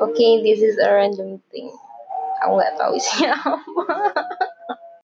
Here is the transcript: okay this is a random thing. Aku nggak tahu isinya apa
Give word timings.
okay 0.00 0.42
this 0.42 0.60
is 0.62 0.78
a 0.78 0.88
random 0.92 1.40
thing. 1.52 1.70
Aku 2.44 2.60
nggak 2.60 2.76
tahu 2.76 2.92
isinya 2.96 3.32
apa 3.48 4.24